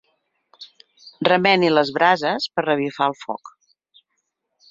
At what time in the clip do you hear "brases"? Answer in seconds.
1.99-2.49